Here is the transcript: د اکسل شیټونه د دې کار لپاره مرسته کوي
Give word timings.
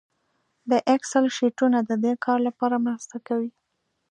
د 0.69 0.71
اکسل 0.95 1.25
شیټونه 1.37 1.79
د 1.89 1.91
دې 2.03 2.13
کار 2.25 2.39
لپاره 2.47 2.75
مرسته 2.85 3.15
کوي 3.27 3.51